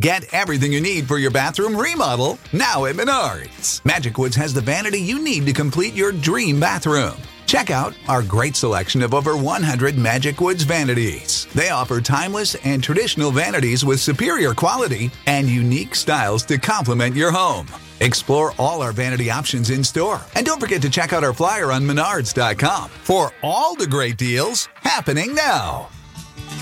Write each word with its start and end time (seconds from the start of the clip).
Get 0.00 0.32
everything 0.32 0.72
you 0.72 0.80
need 0.80 1.06
for 1.06 1.18
your 1.18 1.30
bathroom 1.30 1.76
remodel 1.76 2.38
now 2.52 2.86
at 2.86 2.96
Menards. 2.96 3.84
Magic 3.84 4.16
Woods 4.18 4.34
has 4.36 4.54
the 4.54 4.60
vanity 4.60 4.98
you 4.98 5.22
need 5.22 5.46
to 5.46 5.52
complete 5.52 5.94
your 5.94 6.12
dream 6.12 6.58
bathroom. 6.58 7.14
Check 7.46 7.70
out 7.70 7.94
our 8.08 8.22
great 8.22 8.56
selection 8.56 9.02
of 9.02 9.12
over 9.12 9.36
100 9.36 9.98
Magic 9.98 10.40
Woods 10.40 10.62
vanities. 10.64 11.46
They 11.54 11.68
offer 11.68 12.00
timeless 12.00 12.54
and 12.64 12.82
traditional 12.82 13.30
vanities 13.30 13.84
with 13.84 14.00
superior 14.00 14.54
quality 14.54 15.10
and 15.26 15.46
unique 15.48 15.94
styles 15.94 16.44
to 16.46 16.56
complement 16.56 17.14
your 17.14 17.30
home. 17.30 17.66
Explore 18.00 18.54
all 18.58 18.80
our 18.80 18.92
vanity 18.92 19.30
options 19.30 19.68
in 19.68 19.84
store. 19.84 20.22
And 20.34 20.46
don't 20.46 20.58
forget 20.58 20.80
to 20.82 20.90
check 20.90 21.12
out 21.12 21.22
our 21.22 21.34
flyer 21.34 21.70
on 21.70 21.82
menards.com 21.82 22.88
for 22.88 23.30
all 23.42 23.76
the 23.76 23.86
great 23.86 24.16
deals 24.16 24.68
happening 24.76 25.34
now. 25.34 25.90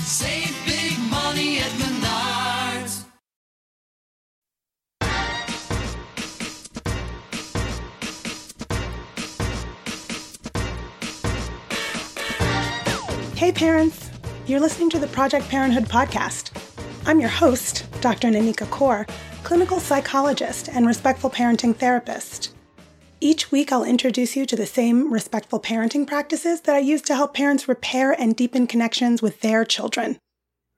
Save 0.00 0.54
big 0.66 0.98
money 1.08 1.58
at 1.58 1.70
Menards. 1.70 1.99
Hey, 13.40 13.52
parents! 13.52 14.10
You're 14.46 14.60
listening 14.60 14.90
to 14.90 14.98
the 14.98 15.06
Project 15.06 15.48
Parenthood 15.48 15.86
podcast. 15.86 16.50
I'm 17.06 17.20
your 17.20 17.30
host, 17.30 17.86
Dr. 18.02 18.28
Nanika 18.28 18.68
Coor, 18.68 19.06
clinical 19.44 19.80
psychologist 19.80 20.68
and 20.68 20.86
respectful 20.86 21.30
parenting 21.30 21.74
therapist. 21.74 22.54
Each 23.18 23.50
week, 23.50 23.72
I'll 23.72 23.82
introduce 23.82 24.36
you 24.36 24.44
to 24.44 24.56
the 24.56 24.66
same 24.66 25.10
respectful 25.10 25.58
parenting 25.58 26.06
practices 26.06 26.60
that 26.60 26.76
I 26.76 26.80
use 26.80 27.00
to 27.00 27.14
help 27.14 27.32
parents 27.32 27.66
repair 27.66 28.12
and 28.12 28.36
deepen 28.36 28.66
connections 28.66 29.22
with 29.22 29.40
their 29.40 29.64
children. 29.64 30.18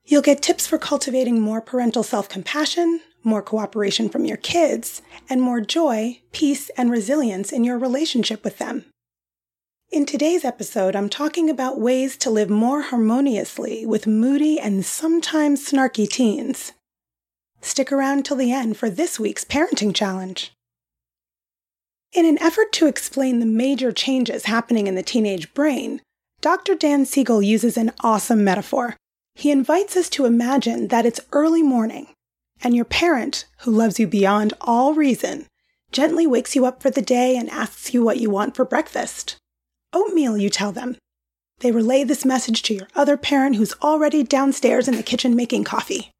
You'll 0.05 0.21
get 0.21 0.41
tips 0.41 0.65
for 0.65 0.77
cultivating 0.77 1.41
more 1.41 1.59
parental 1.59 2.01
self 2.01 2.29
compassion, 2.29 3.01
more 3.25 3.41
cooperation 3.41 4.07
from 4.07 4.23
your 4.23 4.37
kids, 4.37 5.01
and 5.29 5.41
more 5.41 5.59
joy, 5.59 6.21
peace, 6.31 6.69
and 6.77 6.89
resilience 6.89 7.51
in 7.51 7.65
your 7.65 7.77
relationship 7.77 8.41
with 8.41 8.57
them. 8.57 8.85
In 9.93 10.07
today's 10.07 10.43
episode, 10.43 10.95
I'm 10.95 11.07
talking 11.07 11.51
about 11.51 11.79
ways 11.79 12.17
to 12.17 12.31
live 12.31 12.49
more 12.49 12.81
harmoniously 12.81 13.85
with 13.85 14.07
moody 14.07 14.59
and 14.59 14.83
sometimes 14.83 15.69
snarky 15.69 16.09
teens. 16.09 16.71
Stick 17.61 17.91
around 17.91 18.25
till 18.25 18.37
the 18.37 18.51
end 18.51 18.75
for 18.75 18.89
this 18.89 19.19
week's 19.19 19.45
parenting 19.45 19.93
challenge. 19.93 20.51
In 22.11 22.25
an 22.25 22.41
effort 22.41 22.73
to 22.73 22.87
explain 22.87 23.37
the 23.37 23.45
major 23.45 23.91
changes 23.91 24.45
happening 24.45 24.87
in 24.87 24.95
the 24.95 25.03
teenage 25.03 25.53
brain, 25.53 26.01
Dr. 26.41 26.73
Dan 26.73 27.05
Siegel 27.05 27.43
uses 27.43 27.77
an 27.77 27.91
awesome 27.99 28.43
metaphor. 28.43 28.97
He 29.35 29.51
invites 29.51 29.95
us 29.95 30.09
to 30.09 30.25
imagine 30.25 30.87
that 30.87 31.05
it's 31.05 31.21
early 31.31 31.61
morning, 31.61 32.07
and 32.63 32.75
your 32.75 32.85
parent, 32.85 33.45
who 33.59 33.69
loves 33.69 33.99
you 33.99 34.07
beyond 34.07 34.53
all 34.59 34.95
reason, 34.95 35.45
gently 35.91 36.25
wakes 36.25 36.55
you 36.55 36.65
up 36.65 36.81
for 36.81 36.89
the 36.89 37.03
day 37.03 37.37
and 37.37 37.47
asks 37.51 37.93
you 37.93 38.03
what 38.03 38.17
you 38.17 38.31
want 38.31 38.55
for 38.55 38.65
breakfast. 38.65 39.37
Oatmeal, 39.93 40.37
you 40.37 40.49
tell 40.49 40.71
them. 40.71 40.97
They 41.59 41.71
relay 41.71 42.03
this 42.03 42.25
message 42.25 42.63
to 42.63 42.73
your 42.73 42.87
other 42.95 43.15
parent 43.15 43.55
who's 43.55 43.75
already 43.81 44.23
downstairs 44.23 44.87
in 44.87 44.97
the 44.97 45.03
kitchen 45.03 45.35
making 45.35 45.63
coffee. 45.63 46.11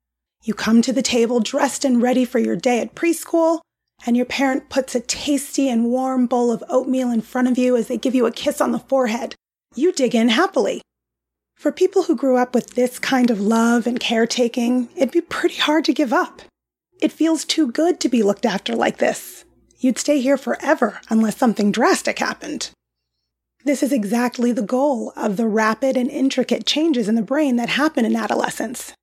You 0.43 0.53
come 0.53 0.81
to 0.81 0.93
the 0.93 1.01
table 1.01 1.39
dressed 1.39 1.83
and 1.83 2.01
ready 2.01 2.25
for 2.25 2.39
your 2.39 2.55
day 2.55 2.79
at 2.79 2.95
preschool, 2.95 3.61
and 4.05 4.15
your 4.15 4.25
parent 4.25 4.69
puts 4.69 4.93
a 4.93 4.99
tasty 4.99 5.69
and 5.69 5.85
warm 5.85 6.27
bowl 6.27 6.51
of 6.51 6.63
oatmeal 6.69 7.09
in 7.09 7.21
front 7.21 7.47
of 7.47 7.57
you 7.57 7.75
as 7.75 7.87
they 7.87 7.97
give 7.97 8.13
you 8.13 8.25
a 8.25 8.31
kiss 8.31 8.61
on 8.61 8.71
the 8.71 8.79
forehead. 8.79 9.35
You 9.75 9.91
dig 9.91 10.13
in 10.13 10.29
happily. 10.29 10.81
For 11.55 11.71
people 11.71 12.03
who 12.03 12.15
grew 12.15 12.37
up 12.37 12.53
with 12.53 12.71
this 12.75 12.99
kind 12.99 13.31
of 13.31 13.39
love 13.39 13.87
and 13.87 13.99
caretaking, 13.99 14.89
it'd 14.95 15.11
be 15.11 15.21
pretty 15.21 15.55
hard 15.55 15.85
to 15.85 15.93
give 15.93 16.11
up. 16.11 16.41
It 17.01 17.11
feels 17.11 17.45
too 17.45 17.71
good 17.71 17.99
to 18.01 18.09
be 18.09 18.21
looked 18.21 18.45
after 18.45 18.75
like 18.75 18.97
this. 18.97 19.45
You'd 19.79 19.97
stay 19.97 20.19
here 20.19 20.37
forever 20.37 20.99
unless 21.09 21.37
something 21.37 21.71
drastic 21.71 22.19
happened. 22.19 22.69
This 23.65 23.81
is 23.81 23.93
exactly 23.93 24.51
the 24.51 24.61
goal 24.61 25.13
of 25.15 25.37
the 25.37 25.47
rapid 25.47 25.95
and 25.95 26.09
intricate 26.09 26.65
changes 26.65 27.07
in 27.07 27.15
the 27.15 27.21
brain 27.21 27.55
that 27.55 27.69
happen 27.69 28.03
in 28.03 28.15
adolescence. 28.15 28.93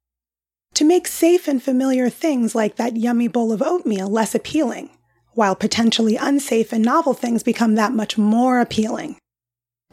To 0.75 0.85
make 0.85 1.09
safe 1.09 1.49
and 1.49 1.63
familiar 1.63 2.11
things 2.11 2.55
like 2.55 2.77
that 2.77 2.97
yummy 2.97 3.27
bowl 3.27 3.53
of 3.53 3.63
oatmeal 3.63 4.09
less 4.09 4.35
appealing, 4.35 4.91
while 5.33 5.55
potentially 5.55 6.17
unsafe 6.17 6.73
and 6.73 6.85
novel 6.85 7.15
things 7.15 7.43
become 7.43 7.75
that 7.77 7.93
much 7.93 8.19
more 8.19 8.61
appealing. 8.61 9.17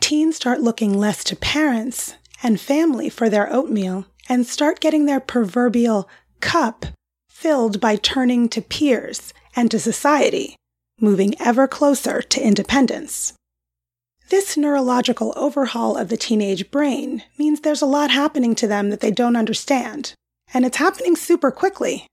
Teens 0.01 0.35
start 0.35 0.61
looking 0.61 0.93
less 0.93 1.23
to 1.23 1.35
parents 1.35 2.15
and 2.43 2.59
family 2.59 3.09
for 3.09 3.29
their 3.29 3.51
oatmeal 3.51 4.05
and 4.27 4.45
start 4.45 4.81
getting 4.81 5.05
their 5.05 5.19
proverbial 5.19 6.09
cup 6.41 6.85
filled 7.29 7.79
by 7.79 7.95
turning 7.95 8.49
to 8.49 8.61
peers 8.61 9.33
and 9.55 9.71
to 9.71 9.79
society, 9.79 10.55
moving 10.99 11.33
ever 11.39 11.67
closer 11.67 12.21
to 12.21 12.41
independence. 12.41 13.33
This 14.29 14.57
neurological 14.57 15.31
overhaul 15.37 15.95
of 15.95 16.09
the 16.09 16.17
teenage 16.17 16.69
brain 16.69 17.23
means 17.37 17.61
there's 17.61 17.81
a 17.81 17.85
lot 17.85 18.11
happening 18.11 18.55
to 18.55 18.67
them 18.67 18.89
that 18.89 18.99
they 18.99 19.11
don't 19.11 19.37
understand, 19.37 20.13
and 20.53 20.65
it's 20.65 20.77
happening 20.77 21.15
super 21.15 21.49
quickly. 21.49 22.07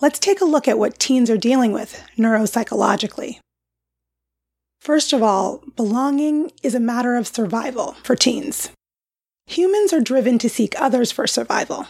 Let's 0.00 0.18
take 0.18 0.40
a 0.40 0.46
look 0.46 0.66
at 0.66 0.78
what 0.78 0.98
teens 0.98 1.30
are 1.30 1.36
dealing 1.36 1.72
with 1.72 2.02
neuropsychologically. 2.18 3.38
First 4.80 5.12
of 5.12 5.22
all, 5.22 5.62
belonging 5.76 6.50
is 6.62 6.74
a 6.74 6.80
matter 6.80 7.14
of 7.14 7.28
survival 7.28 7.92
for 8.02 8.16
teens. 8.16 8.70
Humans 9.46 9.92
are 9.92 10.00
driven 10.00 10.38
to 10.38 10.48
seek 10.48 10.74
others 10.80 11.12
for 11.12 11.28
survival. 11.28 11.86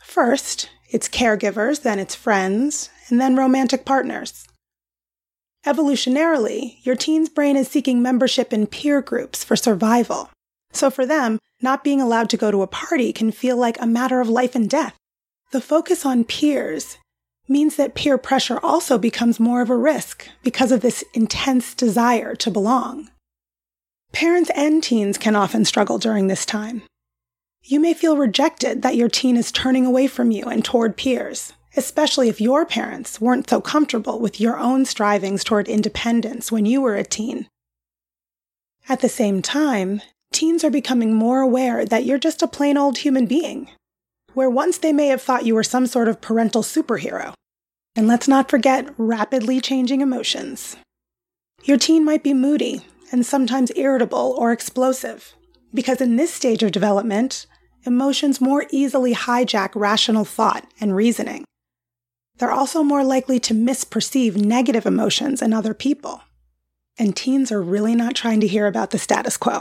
First, 0.00 0.70
it's 0.88 1.08
caregivers, 1.08 1.82
then 1.82 1.98
it's 1.98 2.14
friends, 2.14 2.88
and 3.08 3.20
then 3.20 3.36
romantic 3.36 3.84
partners. 3.84 4.46
Evolutionarily, 5.64 6.84
your 6.84 6.96
teen's 6.96 7.28
brain 7.28 7.56
is 7.56 7.68
seeking 7.68 8.02
membership 8.02 8.52
in 8.52 8.66
peer 8.66 9.00
groups 9.00 9.44
for 9.44 9.54
survival. 9.54 10.28
So 10.72 10.90
for 10.90 11.06
them, 11.06 11.38
not 11.60 11.84
being 11.84 12.00
allowed 12.00 12.30
to 12.30 12.36
go 12.36 12.50
to 12.50 12.62
a 12.62 12.66
party 12.66 13.12
can 13.12 13.30
feel 13.30 13.56
like 13.56 13.80
a 13.80 13.86
matter 13.86 14.20
of 14.20 14.28
life 14.28 14.56
and 14.56 14.68
death. 14.68 14.96
The 15.52 15.60
focus 15.60 16.04
on 16.04 16.24
peers 16.24 16.98
means 17.46 17.76
that 17.76 17.94
peer 17.94 18.18
pressure 18.18 18.58
also 18.60 18.98
becomes 18.98 19.38
more 19.38 19.62
of 19.62 19.70
a 19.70 19.76
risk 19.76 20.28
because 20.42 20.72
of 20.72 20.80
this 20.80 21.04
intense 21.14 21.74
desire 21.74 22.34
to 22.36 22.50
belong. 22.50 23.10
Parents 24.12 24.50
and 24.56 24.82
teens 24.82 25.16
can 25.16 25.36
often 25.36 25.64
struggle 25.64 25.98
during 25.98 26.26
this 26.26 26.44
time. 26.44 26.82
You 27.62 27.78
may 27.78 27.94
feel 27.94 28.16
rejected 28.16 28.82
that 28.82 28.96
your 28.96 29.08
teen 29.08 29.36
is 29.36 29.52
turning 29.52 29.86
away 29.86 30.08
from 30.08 30.32
you 30.32 30.44
and 30.46 30.64
toward 30.64 30.96
peers 30.96 31.52
especially 31.76 32.28
if 32.28 32.40
your 32.40 32.66
parents 32.66 33.20
weren't 33.20 33.48
so 33.48 33.60
comfortable 33.60 34.18
with 34.18 34.40
your 34.40 34.58
own 34.58 34.84
strivings 34.84 35.42
toward 35.44 35.68
independence 35.68 36.52
when 36.52 36.66
you 36.66 36.80
were 36.80 36.96
a 36.96 37.04
teen. 37.04 37.48
At 38.88 39.00
the 39.00 39.08
same 39.08 39.42
time, 39.42 40.02
teens 40.32 40.64
are 40.64 40.70
becoming 40.70 41.14
more 41.14 41.40
aware 41.40 41.84
that 41.84 42.04
you're 42.04 42.18
just 42.18 42.42
a 42.42 42.48
plain 42.48 42.76
old 42.76 42.98
human 42.98 43.26
being, 43.26 43.70
where 44.34 44.50
once 44.50 44.78
they 44.78 44.92
may 44.92 45.06
have 45.06 45.22
thought 45.22 45.46
you 45.46 45.54
were 45.54 45.62
some 45.62 45.86
sort 45.86 46.08
of 46.08 46.20
parental 46.20 46.62
superhero. 46.62 47.32
And 47.94 48.08
let's 48.08 48.26
not 48.26 48.50
forget 48.50 48.92
rapidly 48.96 49.60
changing 49.60 50.00
emotions. 50.00 50.76
Your 51.64 51.76
teen 51.76 52.04
might 52.04 52.22
be 52.22 52.34
moody 52.34 52.80
and 53.12 53.24
sometimes 53.24 53.70
irritable 53.76 54.34
or 54.38 54.50
explosive, 54.50 55.34
because 55.74 56.00
in 56.00 56.16
this 56.16 56.32
stage 56.32 56.62
of 56.62 56.72
development, 56.72 57.46
emotions 57.84 58.40
more 58.40 58.66
easily 58.70 59.14
hijack 59.14 59.70
rational 59.74 60.24
thought 60.24 60.66
and 60.80 60.96
reasoning. 60.96 61.44
They're 62.42 62.50
also 62.50 62.82
more 62.82 63.04
likely 63.04 63.38
to 63.38 63.54
misperceive 63.54 64.34
negative 64.34 64.84
emotions 64.84 65.42
in 65.42 65.52
other 65.52 65.74
people. 65.74 66.22
And 66.98 67.14
teens 67.14 67.52
are 67.52 67.62
really 67.62 67.94
not 67.94 68.16
trying 68.16 68.40
to 68.40 68.48
hear 68.48 68.66
about 68.66 68.90
the 68.90 68.98
status 68.98 69.36
quo. 69.36 69.60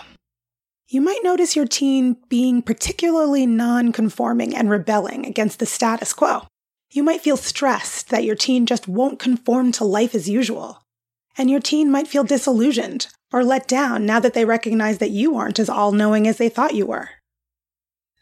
You 0.87 0.99
might 0.99 1.23
notice 1.23 1.55
your 1.55 1.67
teen 1.67 2.17
being 2.27 2.63
particularly 2.63 3.45
non 3.45 3.91
conforming 3.91 4.55
and 4.55 4.67
rebelling 4.67 5.27
against 5.27 5.59
the 5.59 5.67
status 5.67 6.11
quo. 6.11 6.47
You 6.89 7.03
might 7.03 7.21
feel 7.21 7.37
stressed 7.37 8.09
that 8.09 8.23
your 8.23 8.35
teen 8.35 8.65
just 8.65 8.87
won't 8.87 9.19
conform 9.19 9.71
to 9.73 9.83
life 9.83 10.15
as 10.15 10.27
usual. 10.27 10.81
And 11.37 11.51
your 11.51 11.59
teen 11.59 11.91
might 11.91 12.07
feel 12.07 12.23
disillusioned 12.23 13.09
or 13.31 13.43
let 13.43 13.67
down 13.67 14.07
now 14.07 14.19
that 14.19 14.33
they 14.33 14.43
recognize 14.43 14.97
that 14.97 15.11
you 15.11 15.35
aren't 15.35 15.59
as 15.59 15.69
all 15.69 15.91
knowing 15.91 16.27
as 16.27 16.39
they 16.39 16.49
thought 16.49 16.73
you 16.73 16.87
were. 16.87 17.09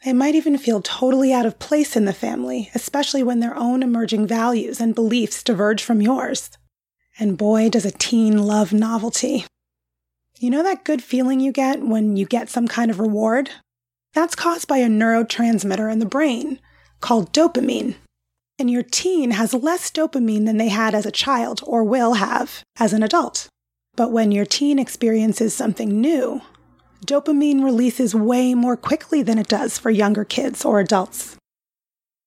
They 0.06 0.14
might 0.14 0.36
even 0.36 0.58
feel 0.58 0.82
totally 0.82 1.34
out 1.34 1.46
of 1.46 1.60
place 1.60 1.96
in 1.98 2.06
the 2.06 2.14
family, 2.14 2.70
especially 2.74 3.22
when 3.22 3.42
their 3.42 3.56
own 3.56 3.84
emerging 3.84 4.28
values 4.28 4.80
and 4.80 4.96
beliefs 4.96 5.44
diverge 5.44 5.84
from 5.84 6.02
yours. 6.02 6.50
And 7.20 7.38
boy, 7.38 7.70
does 7.70 7.86
a 7.86 7.92
teen 7.92 8.38
love 8.38 8.72
novelty. 8.72 9.46
You 10.38 10.50
know 10.50 10.64
that 10.64 10.86
good 10.86 11.04
feeling 11.04 11.42
you 11.42 11.52
get 11.52 11.82
when 11.82 12.16
you 12.16 12.26
get 12.26 12.50
some 12.50 12.66
kind 12.66 12.90
of 12.90 13.00
reward? 13.02 13.50
That's 14.14 14.36
caused 14.36 14.70
by 14.70 14.78
a 14.78 14.88
neurotransmitter 14.88 15.92
in 15.92 16.00
the 16.00 16.06
brain 16.06 16.60
called 17.02 17.34
dopamine. 17.34 17.96
And 18.58 18.72
your 18.72 18.84
teen 18.84 19.32
has 19.32 19.54
less 19.54 19.92
dopamine 19.92 20.46
than 20.46 20.58
they 20.58 20.70
had 20.70 20.96
as 20.96 21.06
a 21.06 21.12
child 21.12 21.62
or 21.68 21.84
will 21.84 22.14
have 22.14 22.64
as 22.78 22.94
an 22.94 23.04
adult. 23.04 23.50
But 23.96 24.12
when 24.14 24.32
your 24.32 24.46
teen 24.46 24.80
experiences 24.80 25.54
something 25.54 26.00
new, 26.00 26.42
dopamine 27.06 27.64
releases 27.64 28.14
way 28.14 28.54
more 28.54 28.78
quickly 28.78 29.22
than 29.22 29.38
it 29.38 29.48
does 29.48 29.78
for 29.78 29.90
younger 29.90 30.26
kids 30.26 30.66
or 30.66 30.80
adults. 30.80 31.38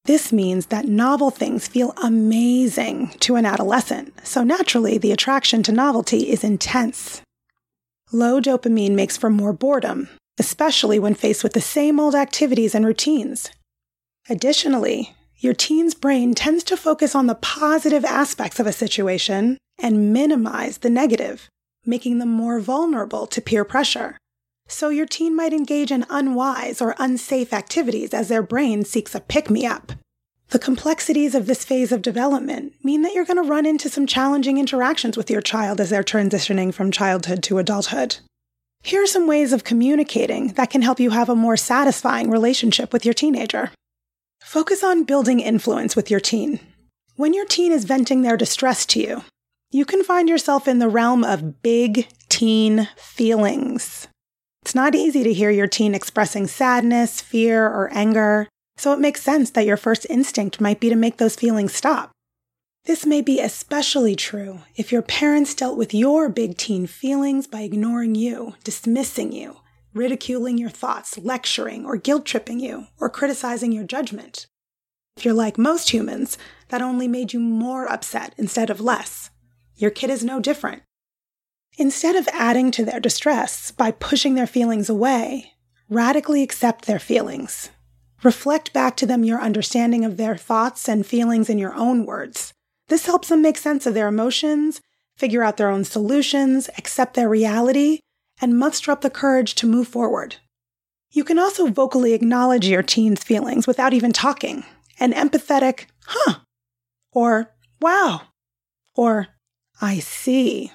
This 0.05 0.33
means 0.33 0.67
that 0.67 0.87
novel 0.87 1.31
things 1.31 1.69
feel 1.69 1.95
amazing 2.03 3.11
to 3.21 3.37
an 3.37 3.47
adolescent, 3.47 4.27
so 4.27 4.43
naturally 4.43 4.99
the 4.99 5.13
attraction 5.13 5.63
to 5.63 5.73
novelty 5.73 6.31
is 6.31 6.43
intense. 6.43 7.23
Low 8.11 8.41
dopamine 8.41 8.93
makes 8.93 9.17
for 9.17 9.31
more 9.31 9.53
boredom, 9.53 10.09
especially 10.39 10.99
when 10.99 11.15
faced 11.15 11.45
with 11.45 11.53
the 11.53 11.61
same 11.61 12.01
old 12.01 12.17
activities 12.17 12.75
and 12.75 12.85
routines. 12.85 13.51
Additionally, 14.29 15.15
your 15.37 15.55
teen's 15.55 15.95
brain 15.95 16.35
tends 16.35 16.65
to 16.65 16.77
focus 16.77 17.15
on 17.15 17.27
the 17.27 17.35
positive 17.37 18.05
aspects 18.05 18.59
of 18.59 18.67
a 18.67 18.73
situation 18.73 19.59
and 19.81 20.13
minimize 20.13 20.79
the 20.79 20.91
negative, 20.91 21.49
making 21.85 22.19
them 22.19 22.29
more 22.29 22.61
vulnerable 22.61 23.27
to 23.27 23.41
peer 23.41 23.65
pressure. 23.65 24.19
So 24.73 24.89
your 24.89 25.07
teen 25.07 25.37
might 25.37 25.53
engage 25.53 25.93
in 25.93 26.07
unwise 26.09 26.81
or 26.81 26.97
unsafe 26.99 27.53
activities 27.53 28.15
as 28.15 28.29
their 28.29 28.43
brain 28.43 28.87
seeks 28.87 29.15
a 29.15 29.21
pick 29.21 29.51
me 29.51 29.67
up. 29.67 29.93
The 30.49 30.59
complexities 30.59 31.35
of 31.35 31.47
this 31.47 31.63
phase 31.63 31.93
of 31.93 32.01
development 32.01 32.73
mean 32.83 33.03
that 33.03 33.13
you're 33.13 33.27
going 33.27 33.37
to 33.37 33.49
run 33.49 33.67
into 33.67 33.91
some 33.91 34.07
challenging 34.07 34.57
interactions 34.57 35.15
with 35.15 35.31
your 35.31 35.43
child 35.43 35.79
as 35.79 35.91
they're 35.91 36.03
transitioning 36.03 36.73
from 36.73 36.91
childhood 36.91 37.43
to 37.45 37.59
adulthood. 37.59 38.17
Here 38.83 39.03
are 39.03 39.07
some 39.07 39.27
ways 39.27 39.53
of 39.53 39.63
communicating 39.63 40.49
that 40.55 40.71
can 40.71 40.81
help 40.81 40.99
you 40.99 41.11
have 41.11 41.29
a 41.29 41.37
more 41.37 41.59
satisfying 41.59 42.31
relationship 42.31 42.95
with 42.95 43.05
your 43.05 43.15
teenager. 43.15 43.73
Focus 44.41 44.83
on 44.83 45.05
building 45.05 45.41
influence 45.41 45.95
with 45.95 46.11
your 46.11 46.19
teen. 46.19 46.61
When 47.17 47.35
your 47.35 47.47
teen 47.47 47.73
is 47.73 47.85
venting 47.85 48.23
their 48.23 48.39
distress 48.39 48.87
to 48.87 49.01
you, 49.01 49.23
you 49.71 49.85
can 49.85 50.03
find 50.03 50.31
yourself 50.31 50.67
in 50.67 50.79
the 50.79 50.89
realm 50.89 51.25
of 51.25 51.63
big 51.63 52.09
teen 52.31 52.89
feelings. 52.97 54.09
It's 54.63 54.75
not 54.75 54.95
easy 54.95 55.25
to 55.25 55.33
hear 55.33 55.51
your 55.51 55.67
teen 55.67 55.95
expressing 55.95 56.47
sadness, 56.47 57.21
fear, 57.21 57.67
or 57.67 57.93
anger, 57.93 58.49
so 58.77 58.93
it 58.93 59.01
makes 59.01 59.21
sense 59.21 59.51
that 59.51 59.67
your 59.67 59.77
first 59.77 60.07
instinct 60.09 60.61
might 60.61 60.81
be 60.81 60.89
to 60.89 60.95
make 60.95 61.17
those 61.19 61.37
feelings 61.37 61.75
stop. 61.75 62.13
This 62.85 63.05
may 63.05 63.21
be 63.21 63.41
especially 63.41 64.17
true 64.17 64.61
if 64.77 64.91
your 64.91 65.03
parents 65.03 65.55
dealt 65.55 65.77
with 65.77 65.93
your 65.93 66.29
big 66.29 66.57
teen 66.57 66.87
feelings 66.87 67.47
by 67.47 67.61
ignoring 67.61 68.15
you, 68.15 68.55
dismissing 68.65 69.33
you, 69.33 69.57
ridiculing 69.95 70.59
your 70.59 70.71
thoughts, 70.71 71.19
lecturing, 71.19 71.85
or 71.85 71.97
guilt 71.97 72.25
tripping 72.25 72.59
you, 72.59 72.87
or 72.99 73.11
criticizing 73.11 73.73
your 73.73 73.85
judgment. 73.85 74.47
If 75.17 75.25
you're 75.25 75.35
like 75.35 75.59
most 75.59 75.91
humans, 75.91 76.39
that 76.69 76.83
only 76.83 77.07
made 77.07 77.33
you 77.33 77.41
more 77.41 77.87
upset 77.91 78.35
instead 78.39 78.71
of 78.71 78.81
less. 78.81 79.31
Your 79.77 79.91
kid 79.91 80.11
is 80.11 80.25
no 80.25 80.41
different. 80.41 80.83
Instead 81.79 82.17
of 82.17 82.29
adding 82.33 82.71
to 82.71 82.85
their 82.85 83.01
distress 83.01 83.71
by 83.71 83.91
pushing 83.91 84.35
their 84.35 84.47
feelings 84.47 84.91
away, 84.91 85.53
radically 85.89 86.43
accept 86.43 86.85
their 86.85 86.99
feelings. 86.99 87.71
Reflect 88.23 88.73
back 88.73 88.97
to 88.97 89.07
them 89.07 89.25
your 89.25 89.41
understanding 89.41 90.05
of 90.05 90.17
their 90.17 90.37
thoughts 90.37 90.89
and 90.89 91.07
feelings 91.07 91.49
in 91.49 91.59
your 91.59 91.75
own 91.75 92.05
words. 92.05 92.53
This 92.89 93.07
helps 93.07 93.29
them 93.29 93.43
make 93.43 93.57
sense 93.57 93.87
of 93.87 93.95
their 93.95 94.07
emotions, 94.07 94.81
figure 95.17 95.43
out 95.43 95.57
their 95.57 95.71
own 95.71 95.85
solutions, 95.85 96.69
accept 96.77 97.15
their 97.15 97.29
reality, 97.29 98.01
and 98.41 98.59
muster 98.59 98.93
up 98.93 99.01
the 99.01 99.11
courage 99.11 99.55
to 99.57 99.67
move 99.67 99.89
forward. 99.89 100.37
You 101.11 101.25
can 101.25 101.39
also 101.39 101.67
vocally 101.67 102.13
acknowledge 102.13 102.67
your 102.67 102.83
teen's 102.83 103.25
feelings 103.25 103.67
without 103.67 103.93
even 103.95 104.13
talking. 104.13 104.65
An 105.01 105.13
empathetic, 105.13 105.87
huh, 106.07 106.41
or 107.13 107.51
wow, 107.81 108.23
or 108.95 109.29
I 109.81 109.99
see 109.99 110.71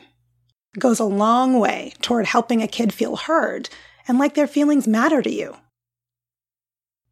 goes 0.80 1.00
a 1.00 1.06
long 1.06 1.60
way 1.60 1.94
toward 2.02 2.26
helping 2.26 2.62
a 2.62 2.68
kid 2.68 2.94
feel 2.94 3.16
heard 3.16 3.70
and 4.08 4.18
like 4.18 4.36
their 4.36 4.48
feelings 4.48 4.88
matter 4.88 5.22
to 5.22 5.32
you. 5.32 5.58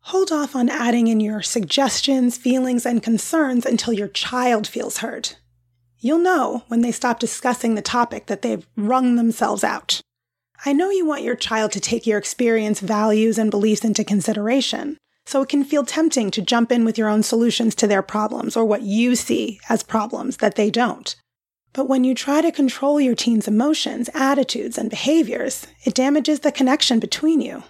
Hold 0.09 0.31
off 0.31 0.55
on 0.55 0.69
adding 0.69 1.07
in 1.07 1.19
your 1.19 1.41
suggestions, 1.41 2.37
feelings, 2.37 2.85
and 2.85 3.01
concerns 3.01 3.65
until 3.65 3.91
your 3.91 4.07
child 4.07 4.67
feels 4.67 4.97
heard. 4.97 5.31
You'll 5.97 6.19
know 6.19 6.63
when 6.67 6.81
they 6.81 6.91
stop 6.91 7.19
discussing 7.19 7.73
the 7.73 7.81
topic 7.81 8.27
that 8.27 8.43
they've 8.43 8.67
wrung 8.75 9.15
themselves 9.15 9.63
out. 9.63 10.01
I 10.63 10.73
know 10.73 10.91
you 10.91 11.05
want 11.05 11.23
your 11.23 11.35
child 11.35 11.71
to 11.71 11.79
take 11.79 12.05
your 12.05 12.19
experience, 12.19 12.79
values, 12.79 13.39
and 13.39 13.49
beliefs 13.49 13.83
into 13.83 14.03
consideration, 14.03 14.97
so 15.25 15.41
it 15.41 15.49
can 15.49 15.63
feel 15.63 15.83
tempting 15.83 16.29
to 16.31 16.41
jump 16.41 16.71
in 16.71 16.85
with 16.85 16.99
your 16.99 17.09
own 17.09 17.23
solutions 17.23 17.73
to 17.75 17.87
their 17.87 18.03
problems 18.03 18.55
or 18.55 18.63
what 18.63 18.83
you 18.83 19.15
see 19.15 19.59
as 19.69 19.81
problems 19.81 20.37
that 20.37 20.55
they 20.55 20.69
don't. 20.69 21.15
But 21.75 21.89
when 21.89 22.05
you 22.05 22.15
try 22.15 22.39
to 22.39 22.53
control 22.53 23.01
your 23.01 23.15
teen's 23.15 23.49
emotions, 23.49 24.09
attitudes, 24.13 24.77
and 24.77 24.89
behaviors, 24.89 25.67
it 25.83 25.93
damages 25.93 26.39
the 26.39 26.51
connection 26.53 26.99
between 26.99 27.41
you. 27.41 27.63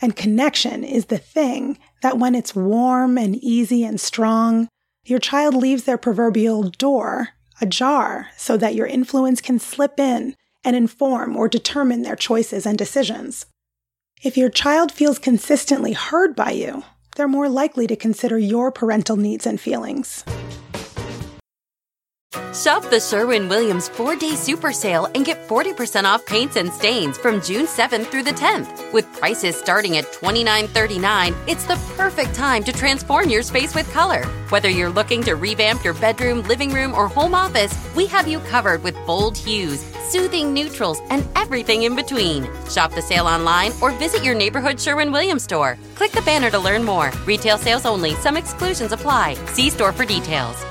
And 0.00 0.16
connection 0.16 0.82
is 0.82 1.06
the 1.06 1.18
thing 1.18 1.78
that 2.02 2.18
when 2.18 2.34
it's 2.34 2.56
warm 2.56 3.16
and 3.16 3.36
easy 3.36 3.84
and 3.84 4.00
strong, 4.00 4.68
your 5.04 5.20
child 5.20 5.54
leaves 5.54 5.84
their 5.84 5.96
proverbial 5.96 6.70
door 6.70 7.28
ajar 7.60 8.30
so 8.36 8.56
that 8.56 8.74
your 8.74 8.86
influence 8.86 9.40
can 9.40 9.60
slip 9.60 10.00
in 10.00 10.34
and 10.64 10.74
inform 10.74 11.36
or 11.36 11.48
determine 11.48 12.02
their 12.02 12.16
choices 12.16 12.66
and 12.66 12.76
decisions. 12.76 13.46
If 14.24 14.36
your 14.36 14.50
child 14.50 14.90
feels 14.90 15.20
consistently 15.20 15.92
heard 15.92 16.34
by 16.34 16.50
you, 16.50 16.82
they're 17.14 17.28
more 17.28 17.48
likely 17.48 17.86
to 17.86 17.94
consider 17.94 18.38
your 18.38 18.72
parental 18.72 19.16
needs 19.16 19.46
and 19.46 19.60
feelings. 19.60 20.24
Shop 22.54 22.82
the 22.90 23.00
Sherwin 23.00 23.48
Williams 23.48 23.88
four 23.88 24.16
day 24.16 24.34
super 24.34 24.72
sale 24.72 25.06
and 25.14 25.24
get 25.24 25.48
40% 25.48 26.04
off 26.04 26.24
paints 26.26 26.56
and 26.56 26.72
stains 26.72 27.18
from 27.18 27.40
June 27.40 27.66
7th 27.66 28.06
through 28.06 28.22
the 28.22 28.32
10th. 28.32 28.92
With 28.92 29.10
prices 29.12 29.56
starting 29.56 29.96
at 29.96 30.04
$29.39, 30.12 31.34
it's 31.46 31.64
the 31.64 31.80
perfect 31.96 32.34
time 32.34 32.62
to 32.64 32.72
transform 32.72 33.28
your 33.28 33.42
space 33.42 33.74
with 33.74 33.90
color. 33.92 34.24
Whether 34.50 34.68
you're 34.68 34.90
looking 34.90 35.22
to 35.24 35.34
revamp 35.34 35.84
your 35.84 35.94
bedroom, 35.94 36.42
living 36.42 36.72
room, 36.72 36.94
or 36.94 37.08
home 37.08 37.34
office, 37.34 37.74
we 37.94 38.06
have 38.06 38.28
you 38.28 38.40
covered 38.40 38.82
with 38.82 38.96
bold 39.06 39.36
hues, 39.36 39.80
soothing 40.10 40.52
neutrals, 40.52 41.00
and 41.10 41.26
everything 41.36 41.84
in 41.84 41.96
between. 41.96 42.48
Shop 42.68 42.92
the 42.94 43.02
sale 43.02 43.26
online 43.26 43.72
or 43.80 43.92
visit 43.92 44.22
your 44.22 44.34
neighborhood 44.34 44.80
Sherwin 44.80 45.12
Williams 45.12 45.44
store. 45.44 45.78
Click 45.94 46.12
the 46.12 46.22
banner 46.22 46.50
to 46.50 46.58
learn 46.58 46.84
more. 46.84 47.12
Retail 47.24 47.58
sales 47.58 47.86
only, 47.86 48.14
some 48.16 48.36
exclusions 48.36 48.92
apply. 48.92 49.34
See 49.46 49.70
store 49.70 49.92
for 49.92 50.04
details. 50.04 50.62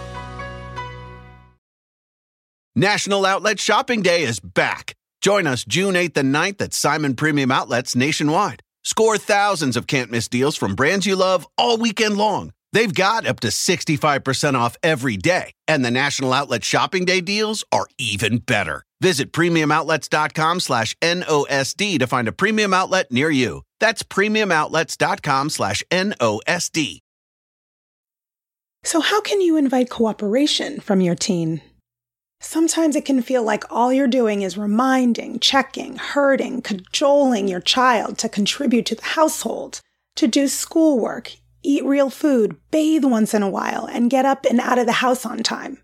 National 2.76 3.26
Outlet 3.26 3.60
Shopping 3.60 4.02
Day 4.02 4.24
is 4.24 4.40
back. 4.40 4.96
Join 5.20 5.46
us 5.46 5.66
June 5.66 5.96
8th 5.96 6.16
and 6.16 6.34
9th 6.34 6.62
at 6.62 6.74
Simon 6.74 7.16
Premium 7.16 7.52
Outlets 7.52 7.98
nationwide. 7.98 8.64
Score 8.86 9.18
thousands 9.18 9.76
of 9.76 9.88
can't 9.88 10.10
miss 10.10 10.30
deals 10.30 10.56
from 10.56 10.76
brands 10.76 11.06
you 11.06 11.18
love 11.18 11.46
all 11.58 11.76
weekend 11.76 12.18
long. 12.18 12.54
They've 12.72 12.94
got 12.94 13.26
up 13.26 13.42
to 13.42 13.50
65% 13.50 14.54
off 14.54 14.78
every 14.82 15.18
day, 15.18 15.52
and 15.68 15.84
the 15.84 15.92
National 15.92 16.32
Outlet 16.32 16.64
Shopping 16.64 17.04
Day 17.04 17.20
deals 17.20 17.66
are 17.74 17.88
even 17.98 18.38
better. 18.38 18.84
Visit 19.02 19.34
premiumoutlets.com 19.34 20.62
slash 20.62 20.96
NOSD 21.02 22.00
to 22.00 22.08
find 22.08 22.30
a 22.30 22.32
premium 22.32 22.74
outlet 22.74 23.12
near 23.12 23.30
you. 23.30 23.64
That's 23.82 24.02
premiumoutlets.com 24.02 25.50
slash 25.50 25.84
NOSD. 25.92 27.00
So, 28.84 29.02
how 29.02 29.20
can 29.20 29.42
you 29.42 29.58
invite 29.58 29.90
cooperation 29.90 30.80
from 30.80 31.02
your 31.02 31.16
teen? 31.16 31.62
Sometimes 32.44 32.96
it 32.96 33.06
can 33.06 33.22
feel 33.22 33.44
like 33.44 33.64
all 33.70 33.94
you're 33.94 34.08
doing 34.08 34.42
is 34.42 34.58
reminding, 34.58 35.40
checking, 35.40 35.98
hurting, 35.98 36.64
cajoling 36.64 37.48
your 37.48 37.60
child 37.60 38.18
to 38.18 38.28
contribute 38.28 38.88
to 38.88 38.96
the 38.96 39.04
household, 39.04 39.80
to 40.16 40.28
do 40.28 40.48
schoolwork, 40.48 41.34
eat 41.62 41.86
real 41.86 42.10
food, 42.10 42.58
bathe 42.72 43.06
once 43.06 43.36
in 43.36 43.44
a 43.44 43.50
while, 43.50 43.86
and 43.86 44.10
get 44.10 44.26
up 44.26 44.44
and 44.46 44.60
out 44.60 44.80
of 44.80 44.88
the 44.88 44.92
house 44.94 45.24
on 45.24 45.44
time. 45.44 45.84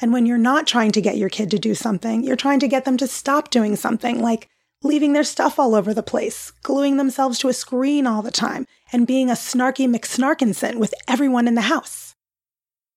And 0.00 0.10
when 0.10 0.24
you're 0.24 0.38
not 0.38 0.66
trying 0.66 0.90
to 0.92 1.02
get 1.02 1.18
your 1.18 1.28
kid 1.28 1.50
to 1.50 1.58
do 1.58 1.74
something, 1.74 2.24
you're 2.24 2.34
trying 2.34 2.60
to 2.60 2.68
get 2.68 2.86
them 2.86 2.96
to 2.96 3.06
stop 3.06 3.50
doing 3.50 3.76
something 3.76 4.22
like 4.22 4.48
leaving 4.82 5.12
their 5.12 5.22
stuff 5.22 5.58
all 5.58 5.74
over 5.74 5.92
the 5.92 6.02
place, 6.02 6.50
gluing 6.62 6.96
themselves 6.96 7.38
to 7.40 7.48
a 7.48 7.52
screen 7.52 8.06
all 8.06 8.22
the 8.22 8.30
time, 8.30 8.66
and 8.90 9.06
being 9.06 9.28
a 9.28 9.34
snarky 9.34 9.86
McSnarkinson 9.86 10.76
with 10.76 10.94
everyone 11.06 11.46
in 11.46 11.56
the 11.56 11.62
house. 11.62 12.14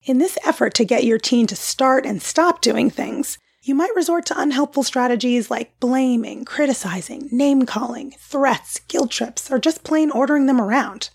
In 0.03 0.17
this 0.17 0.35
effort 0.43 0.73
to 0.75 0.85
get 0.85 1.03
your 1.03 1.19
teen 1.19 1.45
to 1.45 1.55
start 1.55 2.07
and 2.07 2.23
stop 2.23 2.61
doing 2.61 2.89
things, 2.89 3.37
you 3.61 3.75
might 3.75 3.95
resort 3.95 4.25
to 4.25 4.39
unhelpful 4.39 4.81
strategies 4.81 5.51
like 5.51 5.79
blaming, 5.79 6.43
criticizing, 6.43 7.29
name 7.31 7.67
calling, 7.67 8.15
threats, 8.17 8.79
guilt 8.87 9.11
trips, 9.11 9.51
or 9.51 9.59
just 9.59 9.83
plain 9.83 10.09
ordering 10.09 10.47
them 10.47 10.59
around. 10.59 11.11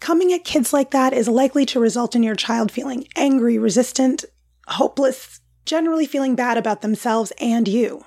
Coming 0.00 0.32
at 0.32 0.44
kids 0.44 0.72
like 0.72 0.90
that 0.90 1.12
is 1.12 1.28
likely 1.28 1.64
to 1.66 1.78
result 1.78 2.16
in 2.16 2.24
your 2.24 2.34
child 2.34 2.72
feeling 2.72 3.06
angry, 3.14 3.58
resistant, 3.58 4.24
hopeless, 4.66 5.40
generally 5.64 6.04
feeling 6.04 6.34
bad 6.34 6.58
about 6.58 6.82
themselves 6.82 7.32
and 7.40 7.68
you. 7.68 8.04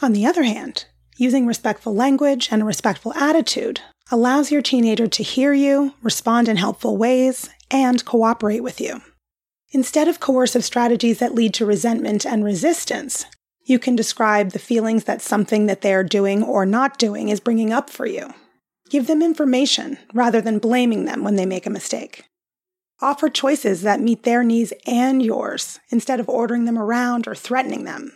On 0.00 0.12
the 0.12 0.24
other 0.24 0.44
hand, 0.44 0.86
using 1.16 1.46
respectful 1.46 1.92
language 1.92 2.48
and 2.52 2.62
a 2.62 2.64
respectful 2.64 3.12
attitude 3.14 3.80
allows 4.12 4.52
your 4.52 4.62
teenager 4.62 5.08
to 5.08 5.22
hear 5.24 5.52
you, 5.52 5.94
respond 6.00 6.48
in 6.48 6.58
helpful 6.58 6.96
ways, 6.96 7.50
and 7.72 8.04
cooperate 8.04 8.60
with 8.60 8.80
you. 8.80 9.00
Instead 9.74 10.06
of 10.06 10.20
coercive 10.20 10.64
strategies 10.64 11.18
that 11.18 11.34
lead 11.34 11.54
to 11.54 11.64
resentment 11.64 12.26
and 12.26 12.44
resistance, 12.44 13.24
you 13.64 13.78
can 13.78 13.96
describe 13.96 14.50
the 14.50 14.58
feelings 14.58 15.04
that 15.04 15.22
something 15.22 15.66
that 15.66 15.80
they 15.80 15.94
are 15.94 16.04
doing 16.04 16.42
or 16.42 16.66
not 16.66 16.98
doing 16.98 17.30
is 17.30 17.40
bringing 17.40 17.72
up 17.72 17.88
for 17.88 18.04
you. 18.04 18.34
Give 18.90 19.06
them 19.06 19.22
information 19.22 19.96
rather 20.12 20.42
than 20.42 20.58
blaming 20.58 21.06
them 21.06 21.24
when 21.24 21.36
they 21.36 21.46
make 21.46 21.64
a 21.64 21.70
mistake. 21.70 22.24
Offer 23.00 23.30
choices 23.30 23.80
that 23.82 24.00
meet 24.00 24.24
their 24.24 24.44
needs 24.44 24.74
and 24.86 25.22
yours 25.22 25.80
instead 25.88 26.20
of 26.20 26.28
ordering 26.28 26.66
them 26.66 26.78
around 26.78 27.26
or 27.26 27.34
threatening 27.34 27.84
them. 27.84 28.12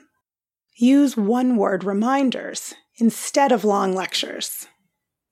Use 0.76 1.16
one 1.16 1.56
word 1.56 1.84
reminders 1.84 2.75
instead 2.98 3.50
of 3.50 3.64
long 3.64 3.94
lectures. 3.94 4.66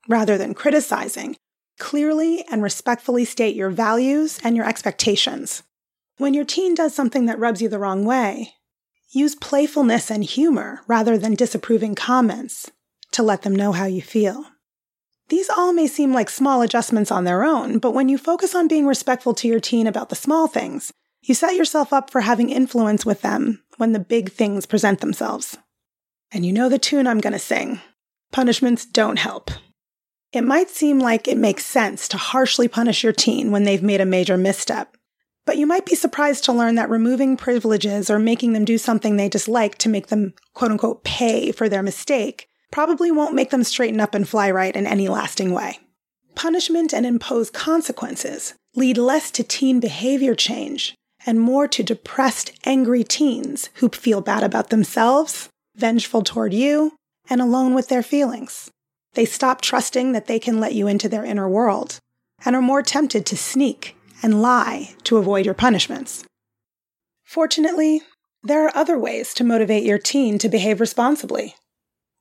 Rather 0.07 0.39
than 0.39 0.55
criticizing, 0.55 1.37
clearly 1.77 2.43
and 2.49 2.63
respectfully 2.63 3.25
state 3.25 3.55
your 3.55 3.69
values 3.69 4.39
and 4.43 4.55
your 4.55 4.67
expectations. 4.67 5.61
When 6.17 6.33
your 6.33 6.45
teen 6.45 6.75
does 6.75 6.95
something 6.95 7.25
that 7.25 7.39
rubs 7.39 7.61
you 7.61 7.67
the 7.67 7.79
wrong 7.79 8.05
way, 8.05 8.53
use 9.11 9.35
playfulness 9.35 10.09
and 10.09 10.23
humor 10.23 10.81
rather 10.87 11.17
than 11.17 11.35
disapproving 11.35 11.93
comments 11.93 12.71
to 13.11 13.23
let 13.23 13.41
them 13.41 13.55
know 13.55 13.73
how 13.73 13.85
you 13.85 14.01
feel. 14.01 14.45
These 15.29 15.49
all 15.49 15.73
may 15.73 15.87
seem 15.87 16.13
like 16.13 16.29
small 16.29 16.61
adjustments 16.61 17.11
on 17.11 17.23
their 17.23 17.43
own, 17.43 17.79
but 17.79 17.91
when 17.91 18.09
you 18.09 18.17
focus 18.17 18.55
on 18.55 18.67
being 18.67 18.85
respectful 18.85 19.33
to 19.33 19.47
your 19.47 19.59
teen 19.59 19.87
about 19.87 20.09
the 20.09 20.15
small 20.15 20.47
things, 20.47 20.93
you 21.21 21.33
set 21.33 21.55
yourself 21.55 21.91
up 21.91 22.09
for 22.11 22.21
having 22.21 22.49
influence 22.49 23.05
with 23.05 23.21
them 23.21 23.63
when 23.77 23.91
the 23.91 23.99
big 23.99 24.31
things 24.31 24.65
present 24.65 25.01
themselves. 25.01 25.57
And 26.31 26.45
you 26.45 26.53
know 26.53 26.69
the 26.69 26.79
tune 26.79 27.07
I'm 27.07 27.19
going 27.19 27.33
to 27.33 27.39
sing 27.39 27.81
punishments 28.31 28.85
don't 28.85 29.17
help. 29.17 29.49
It 30.33 30.41
might 30.41 30.69
seem 30.69 30.99
like 30.99 31.27
it 31.27 31.37
makes 31.37 31.65
sense 31.65 32.09
to 32.09 32.17
harshly 32.17 32.67
punish 32.67 33.01
your 33.01 33.13
teen 33.13 33.49
when 33.49 33.63
they've 33.63 33.81
made 33.81 34.01
a 34.01 34.05
major 34.05 34.35
misstep, 34.35 34.94
but 35.45 35.57
you 35.57 35.67
might 35.67 35.85
be 35.85 35.95
surprised 35.95 36.43
to 36.43 36.53
learn 36.53 36.75
that 36.75 36.89
removing 36.89 37.37
privileges 37.37 38.09
or 38.09 38.19
making 38.19 38.53
them 38.53 38.65
do 38.65 38.77
something 38.77 39.15
they 39.15 39.29
dislike 39.29 39.77
to 39.77 39.89
make 39.89 40.07
them 40.07 40.33
quote 40.53 40.71
unquote 40.71 41.03
pay 41.03 41.51
for 41.51 41.69
their 41.69 41.83
mistake 41.83 42.47
probably 42.71 43.11
won't 43.11 43.35
make 43.35 43.51
them 43.51 43.63
straighten 43.63 44.01
up 44.01 44.13
and 44.13 44.27
fly 44.27 44.49
right 44.51 44.75
in 44.75 44.85
any 44.85 45.07
lasting 45.07 45.51
way. 45.51 45.79
Punishment 46.33 46.93
and 46.93 47.05
imposed 47.05 47.53
consequences 47.53 48.53
lead 48.75 48.97
less 48.97 49.31
to 49.31 49.43
teen 49.43 49.79
behavior 49.79 50.35
change 50.35 50.95
and 51.25 51.39
more 51.39 51.67
to 51.67 51.81
depressed, 51.81 52.51
angry 52.65 53.03
teens 53.03 53.69
who 53.75 53.89
feel 53.89 54.21
bad 54.21 54.43
about 54.43 54.69
themselves, 54.69 55.49
vengeful 55.75 56.21
toward 56.21 56.53
you, 56.53 56.93
and 57.29 57.41
alone 57.41 57.73
with 57.73 57.87
their 57.87 58.03
feelings. 58.03 58.69
They 59.13 59.25
stop 59.25 59.61
trusting 59.61 60.11
that 60.11 60.27
they 60.27 60.39
can 60.39 60.59
let 60.59 60.73
you 60.73 60.87
into 60.87 61.07
their 61.07 61.25
inner 61.25 61.47
world 61.47 61.99
and 62.43 62.55
are 62.55 62.61
more 62.61 62.83
tempted 62.83 63.25
to 63.27 63.37
sneak 63.37 63.94
and 64.21 64.41
lie 64.41 64.95
to 65.03 65.17
avoid 65.17 65.45
your 65.45 65.53
punishments. 65.53 66.23
Fortunately, 67.23 68.01
there 68.43 68.65
are 68.65 68.75
other 68.75 68.97
ways 68.97 69.33
to 69.33 69.43
motivate 69.43 69.83
your 69.83 69.97
teen 69.97 70.37
to 70.39 70.49
behave 70.49 70.79
responsibly. 70.79 71.55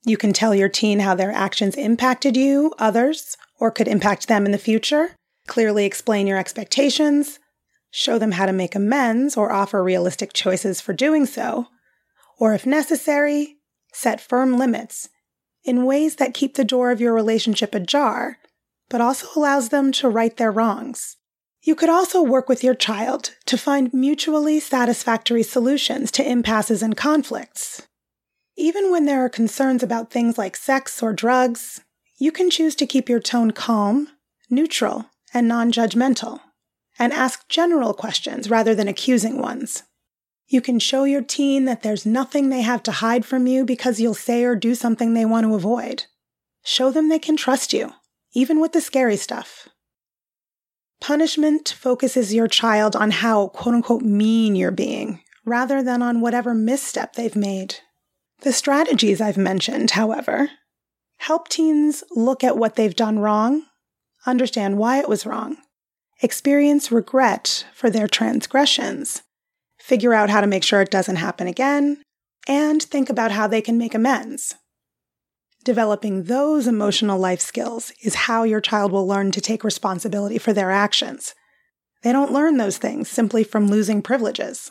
You 0.04 0.16
can 0.16 0.32
tell 0.32 0.54
your 0.54 0.68
teen 0.68 1.00
how 1.00 1.14
their 1.14 1.32
actions 1.32 1.76
impacted 1.76 2.36
you, 2.36 2.72
others, 2.78 3.36
or 3.58 3.70
could 3.70 3.88
impact 3.88 4.28
them 4.28 4.46
in 4.46 4.52
the 4.52 4.58
future. 4.58 5.14
Clearly 5.46 5.84
explain 5.84 6.26
your 6.26 6.38
expectations, 6.38 7.38
show 7.90 8.18
them 8.18 8.32
how 8.32 8.46
to 8.46 8.52
make 8.52 8.74
amends 8.74 9.36
or 9.36 9.52
offer 9.52 9.82
realistic 9.82 10.32
choices 10.32 10.80
for 10.80 10.92
doing 10.92 11.26
so, 11.26 11.68
or 12.38 12.54
if 12.54 12.66
necessary, 12.66 13.56
set 13.92 14.20
firm 14.20 14.58
limits 14.58 15.08
in 15.62 15.86
ways 15.86 16.16
that 16.16 16.34
keep 16.34 16.54
the 16.54 16.64
door 16.64 16.90
of 16.90 17.00
your 17.00 17.14
relationship 17.14 17.74
ajar, 17.74 18.38
but 18.88 19.00
also 19.00 19.26
allows 19.36 19.68
them 19.68 19.92
to 19.92 20.08
right 20.08 20.36
their 20.36 20.52
wrongs. 20.52 21.16
You 21.64 21.74
could 21.74 21.88
also 21.88 22.22
work 22.22 22.46
with 22.46 22.62
your 22.62 22.74
child 22.74 23.30
to 23.46 23.56
find 23.56 23.92
mutually 23.94 24.60
satisfactory 24.60 25.42
solutions 25.42 26.12
to 26.12 26.30
impasses 26.30 26.82
and 26.82 26.94
conflicts. 26.94 27.88
Even 28.54 28.90
when 28.90 29.06
there 29.06 29.24
are 29.24 29.30
concerns 29.30 29.82
about 29.82 30.10
things 30.10 30.36
like 30.36 30.56
sex 30.56 31.02
or 31.02 31.14
drugs, 31.14 31.80
you 32.18 32.30
can 32.30 32.50
choose 32.50 32.74
to 32.76 32.86
keep 32.86 33.08
your 33.08 33.18
tone 33.18 33.50
calm, 33.50 34.08
neutral, 34.50 35.06
and 35.32 35.48
non 35.48 35.72
judgmental 35.72 36.40
and 36.98 37.14
ask 37.14 37.48
general 37.48 37.94
questions 37.94 38.50
rather 38.50 38.74
than 38.74 38.86
accusing 38.86 39.38
ones. 39.38 39.84
You 40.46 40.60
can 40.60 40.78
show 40.78 41.04
your 41.04 41.22
teen 41.22 41.64
that 41.64 41.82
there's 41.82 42.04
nothing 42.04 42.50
they 42.50 42.60
have 42.60 42.82
to 42.82 42.92
hide 42.92 43.24
from 43.24 43.46
you 43.46 43.64
because 43.64 43.98
you'll 43.98 44.12
say 44.12 44.44
or 44.44 44.54
do 44.54 44.74
something 44.74 45.14
they 45.14 45.24
want 45.24 45.46
to 45.46 45.54
avoid. 45.54 46.04
Show 46.62 46.90
them 46.90 47.08
they 47.08 47.18
can 47.18 47.38
trust 47.38 47.72
you, 47.72 47.94
even 48.34 48.60
with 48.60 48.72
the 48.72 48.82
scary 48.82 49.16
stuff. 49.16 49.66
Punishment 51.06 51.68
focuses 51.68 52.32
your 52.32 52.48
child 52.48 52.96
on 52.96 53.10
how 53.10 53.48
quote 53.48 53.74
unquote 53.74 54.00
mean 54.00 54.56
you're 54.56 54.70
being, 54.70 55.20
rather 55.44 55.82
than 55.82 56.00
on 56.00 56.22
whatever 56.22 56.54
misstep 56.54 57.12
they've 57.12 57.36
made. 57.36 57.74
The 58.40 58.54
strategies 58.54 59.20
I've 59.20 59.36
mentioned, 59.36 59.90
however, 59.90 60.48
help 61.18 61.48
teens 61.48 62.04
look 62.12 62.42
at 62.42 62.56
what 62.56 62.76
they've 62.76 62.96
done 62.96 63.18
wrong, 63.18 63.66
understand 64.24 64.78
why 64.78 64.98
it 64.98 65.06
was 65.06 65.26
wrong, 65.26 65.58
experience 66.22 66.90
regret 66.90 67.66
for 67.74 67.90
their 67.90 68.08
transgressions, 68.08 69.20
figure 69.78 70.14
out 70.14 70.30
how 70.30 70.40
to 70.40 70.46
make 70.46 70.64
sure 70.64 70.80
it 70.80 70.90
doesn't 70.90 71.16
happen 71.16 71.46
again, 71.46 72.00
and 72.48 72.82
think 72.82 73.10
about 73.10 73.30
how 73.30 73.46
they 73.46 73.60
can 73.60 73.76
make 73.76 73.94
amends. 73.94 74.54
Developing 75.64 76.24
those 76.24 76.66
emotional 76.66 77.18
life 77.18 77.40
skills 77.40 77.90
is 78.02 78.14
how 78.14 78.42
your 78.42 78.60
child 78.60 78.92
will 78.92 79.06
learn 79.06 79.30
to 79.30 79.40
take 79.40 79.64
responsibility 79.64 80.36
for 80.36 80.52
their 80.52 80.70
actions. 80.70 81.34
They 82.02 82.12
don't 82.12 82.32
learn 82.32 82.58
those 82.58 82.76
things 82.76 83.08
simply 83.08 83.44
from 83.44 83.68
losing 83.68 84.02
privileges. 84.02 84.70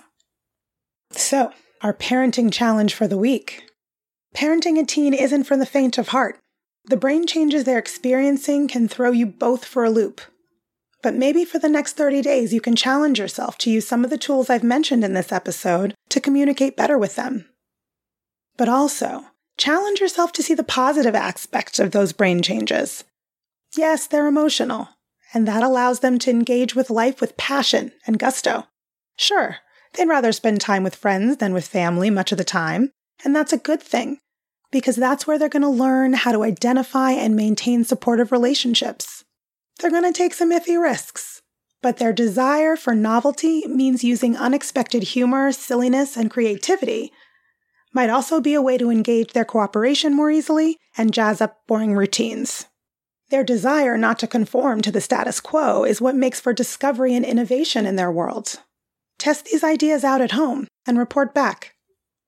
So, 1.10 1.52
our 1.82 1.96
parenting 1.96 2.54
challenge 2.54 2.94
for 2.94 3.08
the 3.08 3.18
week. 3.18 3.64
Parenting 4.36 4.80
a 4.80 4.86
teen 4.86 5.16
isn't 5.16 5.46
for 5.46 5.58
the 5.58 5.66
faint 5.66 5.98
of 5.98 6.10
heart. 6.10 6.38
The 6.86 6.98
brain 6.98 7.26
changes 7.26 7.64
they're 7.64 7.80
experiencing 7.80 8.68
can 8.68 8.88
throw 8.88 9.12
you 9.12 9.26
both 9.26 9.66
for 9.66 9.84
a 9.84 9.90
loop. 9.90 10.22
But 11.02 11.16
maybe 11.16 11.44
for 11.44 11.58
the 11.58 11.70
next 11.70 11.94
30 11.94 12.22
days, 12.22 12.54
you 12.54 12.62
can 12.62 12.76
challenge 12.76 13.18
yourself 13.18 13.58
to 13.60 13.72
use 13.72 13.88
some 13.88 14.04
of 14.04 14.12
the 14.12 14.18
tools 14.18 14.48
I've 14.48 14.64
mentioned 14.64 15.04
in 15.04 15.16
this 15.16 15.32
episode 15.32 15.96
to 16.10 16.22
communicate 16.22 16.78
better 16.78 17.00
with 17.00 17.16
them. 17.16 17.50
But 18.58 18.70
also, 18.70 19.26
challenge 19.58 20.00
yourself 20.00 20.32
to 20.34 20.44
see 20.44 20.54
the 20.54 20.64
positive 20.64 21.16
aspects 21.16 21.80
of 21.80 21.92
those 21.92 22.14
brain 22.14 22.42
changes. 22.42 23.04
Yes, 23.76 24.08
they're 24.08 24.28
emotional, 24.28 24.90
and 25.34 25.48
that 25.48 25.64
allows 25.64 26.00
them 26.00 26.20
to 26.20 26.30
engage 26.30 26.76
with 26.76 26.90
life 26.90 27.20
with 27.22 27.38
passion 27.38 27.92
and 28.06 28.20
gusto. 28.20 28.66
Sure, 29.18 29.58
they'd 29.94 30.08
rather 30.08 30.32
spend 30.32 30.62
time 30.62 30.84
with 30.84 30.96
friends 30.96 31.38
than 31.38 31.54
with 31.54 31.68
family 31.68 32.10
much 32.10 32.32
of 32.32 32.38
the 32.38 32.44
time, 32.44 32.92
and 33.24 33.36
that's 33.36 33.54
a 33.54 33.58
good 33.58 33.82
thing, 33.82 34.20
because 34.72 34.96
that's 34.96 35.26
where 35.26 35.40
they're 35.40 35.50
going 35.50 35.62
to 35.62 35.70
learn 35.70 36.14
how 36.14 36.32
to 36.32 36.44
identify 36.44 37.12
and 37.12 37.36
maintain 37.36 37.84
supportive 37.84 38.32
relationships. 38.32 39.24
They're 39.80 39.92
going 39.92 40.04
to 40.04 40.12
take 40.12 40.34
some 40.34 40.52
iffy 40.52 40.82
risks, 40.82 41.42
but 41.82 41.98
their 41.98 42.14
desire 42.14 42.76
for 42.76 42.96
novelty 42.96 43.68
means 43.68 44.04
using 44.04 44.38
unexpected 44.38 45.04
humor, 45.04 45.52
silliness, 45.52 46.16
and 46.16 46.32
creativity. 46.32 47.12
Might 47.94 48.10
also 48.10 48.42
be 48.42 48.56
a 48.56 48.62
way 48.62 48.78
to 48.78 48.90
engage 48.90 49.34
their 49.34 49.46
cooperation 49.46 50.16
more 50.16 50.32
easily 50.32 50.80
and 50.98 51.14
jazz 51.14 51.42
up 51.42 51.62
boring 51.68 51.94
routines. 51.94 52.66
Their 53.30 53.44
desire 53.44 53.98
not 53.98 54.20
to 54.20 54.28
conform 54.28 54.82
to 54.82 54.92
the 54.92 55.02
status 55.02 55.40
quo 55.40 55.84
is 55.84 56.02
what 56.02 56.16
makes 56.16 56.40
for 56.40 56.54
discovery 56.54 57.16
and 57.16 57.26
innovation 57.26 57.86
in 57.86 57.96
their 57.96 58.12
world. 58.12 58.60
Test 59.20 59.46
these 59.46 59.64
ideas 59.64 60.04
out 60.04 60.22
at 60.22 60.32
home 60.32 60.68
and 60.86 60.98
report 60.98 61.34
back. 61.34 61.76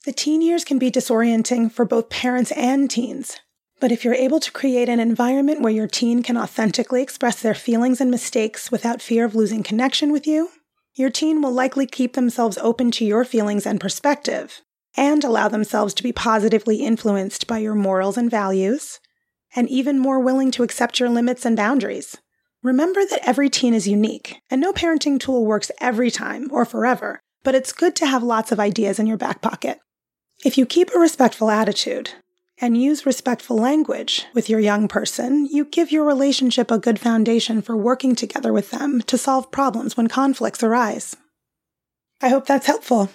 The 0.05 0.13
teen 0.13 0.41
years 0.41 0.63
can 0.63 0.77
be 0.77 0.91
disorienting 0.91 1.71
for 1.71 1.83
both 1.83 2.09
parents 2.09 2.51
and 2.51 2.89
teens, 2.89 3.39
but 3.79 3.91
if 3.91 4.05
you're 4.05 4.13
able 4.13 4.39
to 4.39 4.51
create 4.51 4.87
an 4.87 4.99
environment 4.99 5.61
where 5.61 5.73
your 5.73 5.87
teen 5.87 6.23
can 6.23 6.37
authentically 6.37 7.01
express 7.01 7.41
their 7.41 7.55
feelings 7.55 7.99
and 7.99 8.11
mistakes 8.11 8.71
without 8.71 9.01
fear 9.01 9.25
of 9.25 9.35
losing 9.35 9.63
connection 9.63 10.11
with 10.11 10.27
you, 10.27 10.49
your 10.93 11.09
teen 11.09 11.41
will 11.41 11.51
likely 11.51 11.85
keep 11.85 12.13
themselves 12.13 12.57
open 12.59 12.91
to 12.91 13.05
your 13.05 13.25
feelings 13.25 13.65
and 13.65 13.81
perspective, 13.81 14.61
and 14.97 15.23
allow 15.23 15.47
themselves 15.47 15.93
to 15.93 16.03
be 16.03 16.11
positively 16.11 16.77
influenced 16.77 17.47
by 17.47 17.57
your 17.57 17.75
morals 17.75 18.17
and 18.17 18.29
values, 18.29 18.99
and 19.55 19.69
even 19.69 19.99
more 19.99 20.19
willing 20.19 20.51
to 20.51 20.63
accept 20.63 20.99
your 20.99 21.09
limits 21.09 21.45
and 21.45 21.55
boundaries. 21.55 22.17
Remember 22.63 23.05
that 23.05 23.27
every 23.27 23.49
teen 23.49 23.73
is 23.73 23.87
unique, 23.87 24.41
and 24.49 24.59
no 24.59 24.73
parenting 24.73 25.19
tool 25.19 25.45
works 25.45 25.71
every 25.79 26.09
time 26.09 26.49
or 26.51 26.65
forever, 26.65 27.19
but 27.43 27.55
it's 27.55 27.71
good 27.71 27.95
to 27.97 28.07
have 28.07 28.23
lots 28.23 28.51
of 28.51 28.59
ideas 28.59 28.99
in 28.99 29.07
your 29.07 29.17
back 29.17 29.41
pocket. 29.41 29.79
If 30.43 30.57
you 30.57 30.65
keep 30.65 30.93
a 30.93 30.99
respectful 30.99 31.49
attitude, 31.49 32.11
and 32.59 32.81
use 32.81 33.05
respectful 33.05 33.57
language 33.57 34.25
with 34.33 34.49
your 34.49 34.59
young 34.59 34.87
person, 34.87 35.45
you 35.45 35.65
give 35.65 35.91
your 35.91 36.05
relationship 36.05 36.71
a 36.71 36.79
good 36.79 36.99
foundation 36.99 37.61
for 37.61 37.75
working 37.75 38.15
together 38.15 38.53
with 38.53 38.71
them 38.71 39.01
to 39.01 39.17
solve 39.17 39.51
problems 39.51 39.97
when 39.97 40.07
conflicts 40.07 40.63
arise. 40.63 41.17
I 42.21 42.29
hope 42.29 42.45
that's 42.45 42.67
helpful. 42.67 43.09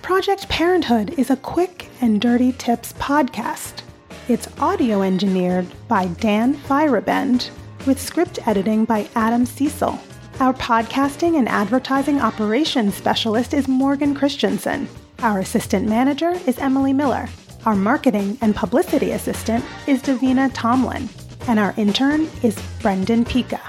Project 0.02 0.48
Parenthood 0.48 1.18
is 1.18 1.30
a 1.30 1.36
quick 1.36 1.88
and 2.00 2.20
dirty 2.20 2.52
tips 2.52 2.92
podcast. 2.94 3.82
It's 4.28 4.48
audio 4.58 5.02
engineered 5.02 5.66
by 5.88 6.06
Dan 6.06 6.54
Feierabend 6.54 7.50
with 7.86 8.00
script 8.00 8.46
editing 8.46 8.84
by 8.84 9.08
Adam 9.14 9.46
Cecil. 9.46 9.98
Our 10.40 10.52
podcasting 10.52 11.38
and 11.38 11.48
advertising 11.48 12.20
operations 12.20 12.94
specialist 12.94 13.54
is 13.54 13.68
Morgan 13.68 14.14
Christensen. 14.14 14.88
Our 15.20 15.38
assistant 15.40 15.88
manager 15.88 16.32
is 16.46 16.58
Emily 16.58 16.92
Miller. 16.92 17.28
Our 17.64 17.74
marketing 17.74 18.36
and 18.42 18.54
publicity 18.54 19.12
assistant 19.12 19.64
is 19.86 20.02
Davina 20.02 20.50
Tomlin. 20.52 21.08
And 21.48 21.58
our 21.58 21.74
intern 21.76 22.28
is 22.42 22.60
Brendan 22.80 23.24
Pika. 23.24 23.60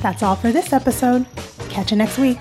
That's 0.00 0.22
all 0.22 0.36
for 0.36 0.52
this 0.52 0.72
episode. 0.72 1.26
Catch 1.68 1.90
you 1.90 1.96
next 1.96 2.18
week. 2.18 2.38